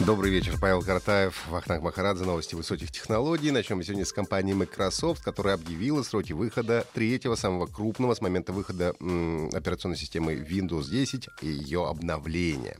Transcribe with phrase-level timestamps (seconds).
[0.00, 3.52] Добрый вечер, Павел Картаев, Вахтанг Махарадзе, новости высоких технологий.
[3.52, 8.52] Начнем мы сегодня с компании Microsoft, которая объявила сроки выхода третьего, самого крупного с момента
[8.52, 12.76] выхода м, операционной системы Windows 10 и ее обновления.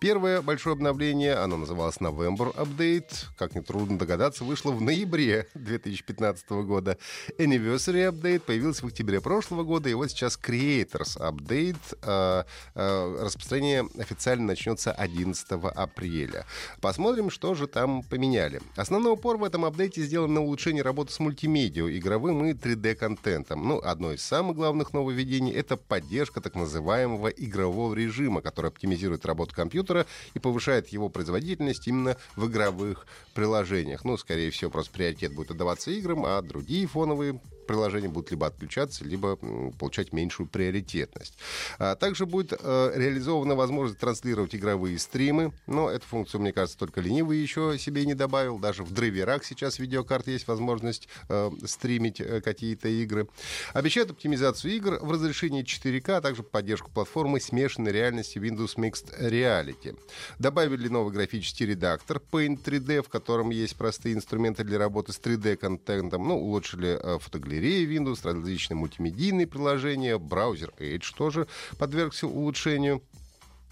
[0.00, 6.96] Первое большое обновление, оно называлось November Update, как нетрудно догадаться, вышло в ноябре 2015 года.
[7.38, 11.76] Anniversary Update появился в октябре прошлого года, и вот сейчас Creators Update.
[12.02, 16.46] Э, э, распространение официально начнется 11 апреля.
[16.80, 18.60] Посмотрим, что же там поменяли.
[18.76, 23.66] Основной упор в этом апдейте сделан на улучшение работы с мультимедиа, игровым и 3D-контентом.
[23.66, 29.54] Ну, одно из самых главных нововведений— это поддержка так называемого игрового режима, который оптимизирует работу
[29.54, 34.04] компьютера и повышает его производительность именно в игровых приложениях.
[34.04, 39.04] Ну, скорее всего, просто приоритет будет отдаваться играм, а другие фоновые приложения будут либо отключаться,
[39.04, 39.36] либо
[39.78, 41.36] получать меньшую приоритетность.
[41.78, 47.00] А также будет э, реализована возможность транслировать игровые стримы, но эту функцию, мне кажется, только
[47.00, 48.58] ленивый еще себе не добавил.
[48.58, 53.28] Даже в драйверах сейчас видеокарт есть возможность э, стримить э, какие-то игры.
[53.72, 59.98] Обещают оптимизацию игр в разрешении 4К, а также поддержку платформы смешанной реальности Windows Mixed Reality.
[60.38, 66.26] Добавили новый графический редактор Paint 3D, в котором есть простые инструменты для работы с 3D-контентом.
[66.26, 67.18] Ну, улучшили э,
[67.54, 71.46] фотогалереи Windows, различные мультимедийные приложения, браузер Edge тоже
[71.78, 73.02] подвергся улучшению.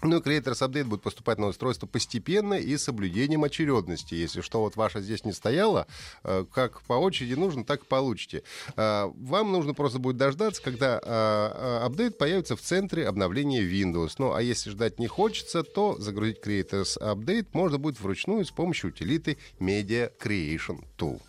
[0.05, 4.15] Ну Creators Update будет поступать на устройство постепенно и с соблюдением очередности.
[4.15, 5.87] Если что вот ваше здесь не стояло,
[6.25, 8.43] э, как по очереди нужно, так и получите.
[8.75, 14.15] Э, вам нужно просто будет дождаться, когда э, апдейт появится в центре обновления Windows.
[14.17, 18.89] Ну а если ждать не хочется, то загрузить Creators Update можно будет вручную с помощью
[18.89, 21.21] утилиты Media Creation Tool.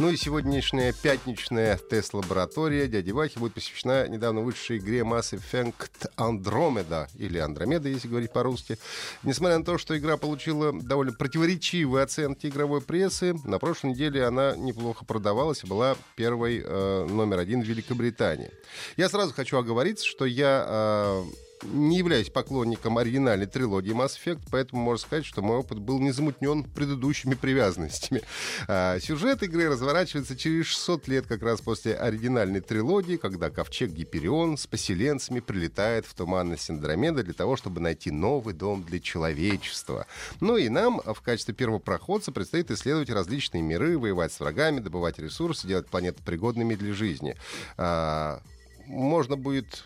[0.00, 7.06] Ну и сегодняшняя пятничная тест-лаборатория дяди Вахи будет посвящена недавно вышедшей игре Mass Effect Andromeda,
[7.14, 8.76] или Андромеда, если говорить по-русски.
[9.22, 14.56] Несмотря на то, что игра получила довольно противоречивые оценки игровой прессы, на прошлой неделе она
[14.56, 18.50] неплохо продавалась и была первой э, номер один в Великобритании.
[18.96, 21.24] Я сразу хочу оговориться, что я э,
[21.64, 26.12] не являюсь поклонником оригинальной трилогии Mass Effect, поэтому можно сказать, что мой опыт был не
[26.12, 28.22] замутнен предыдущими привязанностями.
[28.66, 34.56] А, сюжет игры разворачивается через 600 лет как раз после оригинальной трилогии, когда ковчег Гиперион
[34.56, 40.06] с поселенцами прилетает в туманность Андромеда для того, чтобы найти новый дом для человечества.
[40.40, 45.66] Ну и нам в качестве первопроходца предстоит исследовать различные миры, воевать с врагами, добывать ресурсы,
[45.66, 47.36] делать планеты пригодными для жизни.
[47.76, 48.40] А,
[48.86, 49.84] можно будет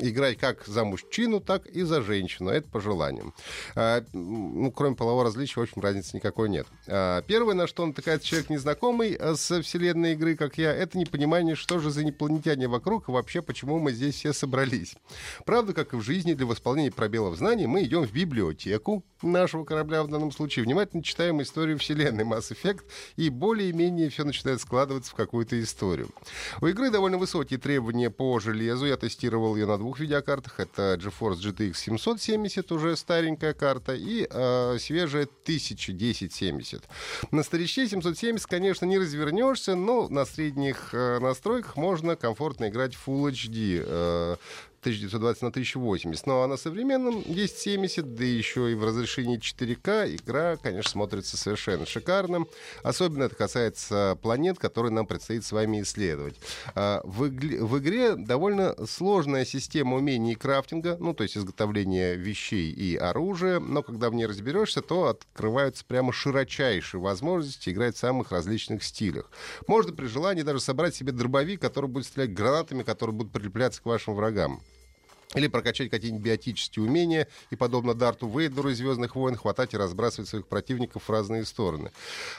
[0.00, 2.50] играть как за мужчину, так и за женщину.
[2.50, 3.34] Это по желаниям.
[3.74, 6.66] А, ну, кроме полового различия, в общем, разницы никакой нет.
[6.86, 11.54] А, первое, на что натыкается человек незнакомый а, с вселенной игры, как я, это непонимание,
[11.54, 14.96] что же за инопланетяне вокруг и вообще, почему мы здесь все собрались.
[15.44, 20.02] Правда, как и в жизни, для восполнения пробелов знаний мы идем в библиотеку нашего корабля
[20.02, 22.82] в данном случае, внимательно читаем историю вселенной Mass Effect,
[23.16, 26.08] и более-менее все начинает складываться в какую-то историю.
[26.60, 28.86] У игры довольно высокие требования по железу.
[28.86, 30.60] Я тестировал ее на двух видеокартах.
[30.60, 36.82] Это GeForce GTX 770, уже старенькая карта, и э, свежая 101070.
[37.30, 43.30] На старичке 770, конечно, не развернешься, но на средних э, настройках можно комфортно играть Full
[43.30, 43.82] HD.
[43.84, 44.36] Э,
[44.86, 46.26] 1920 на 1080.
[46.26, 51.86] Ну а на современном 1070, да еще и в разрешении 4К, игра, конечно, смотрится совершенно
[51.86, 52.46] шикарным.
[52.84, 56.36] Особенно это касается планет, которые нам предстоит с вами исследовать.
[56.74, 62.14] А, в, игре, в игре довольно сложная система умений и крафтинга, ну то есть изготовления
[62.14, 67.98] вещей и оружия, но когда в ней разберешься, то открываются прямо широчайшие возможности играть в
[67.98, 69.30] самых различных стилях.
[69.66, 73.86] Можно при желании даже собрать себе дробовик, который будет стрелять гранатами, которые будут прилепляться к
[73.86, 74.62] вашим врагам
[75.36, 80.28] или прокачать какие-нибудь биотические умения и, подобно Дарту Вейдеру из «Звездных войн», хватать и разбрасывать
[80.28, 81.92] своих противников в разные стороны.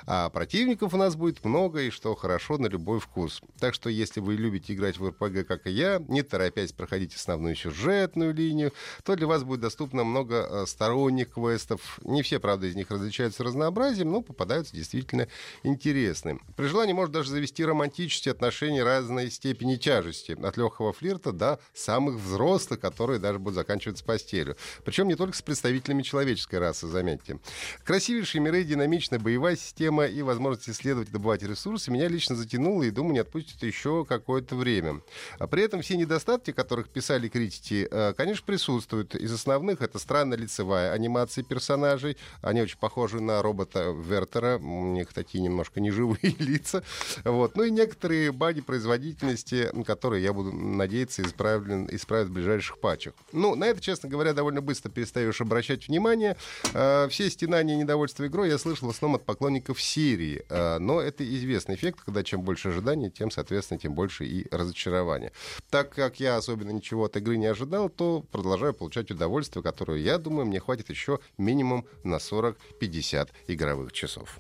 [0.06, 3.42] А противников у нас будет много, и что хорошо, на любой вкус.
[3.60, 7.56] Так что, если вы любите играть в РПГ, как и я, не торопясь проходить основную
[7.56, 8.74] сюжетную линию,
[9.04, 12.00] то для вас будет доступно много э, сторонних квестов.
[12.04, 15.28] Не все, правда, из них различаются разнообразием, но попадаются действительно
[15.62, 16.40] интересные.
[16.56, 20.32] При желании можно даже завести романтические отношения разной степени тяжести.
[20.32, 24.56] От легкого флирта до самых взрослых которые даже будут заканчиваться постелью.
[24.84, 27.40] Причем не только с представителями человеческой расы, заметьте.
[27.84, 32.92] Красивейшие миры, динамичная боевая система и возможность исследовать и добывать ресурсы меня лично затянуло и,
[32.92, 35.02] думаю, не отпустит еще какое-то время.
[35.40, 39.16] А при этом все недостатки, которых писали критики, э, конечно, присутствуют.
[39.16, 42.18] Из основных это странная лицевая анимация персонажей.
[42.42, 44.58] Они очень похожи на робота Вертера.
[44.58, 46.84] У них такие немножко неживые лица.
[47.24, 47.56] Вот.
[47.56, 53.14] Ну и некоторые баги производительности, которые, я буду надеяться, исправлен, исправят в ближайших патчах.
[53.32, 56.38] Ну, на это, честно говоря, довольно быстро перестаешь обращать внимание.
[56.74, 60.46] Э, все стенания недовольства игрой я слышал в основном от поклонников серии.
[60.50, 65.32] Э, но это известный эффект, когда чем больше ожиданий, тем, соответственно, тем больше и разочарования.
[65.70, 70.18] Так как я особенно ничего от игры не ожидал, то продолжаю получать удовольствие, которое, я
[70.18, 74.40] думаю, мне хватит еще минимум на 40-50 игровых часов.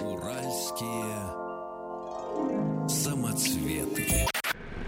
[0.00, 1.40] Уральские
[2.88, 4.29] самоцветы.